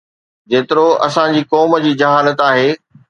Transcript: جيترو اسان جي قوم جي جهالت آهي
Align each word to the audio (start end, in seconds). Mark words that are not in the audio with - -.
جيترو 0.51 0.87
اسان 1.07 1.29
جي 1.35 1.43
قوم 1.51 1.77
جي 1.85 1.93
جهالت 2.01 2.39
آهي 2.47 2.73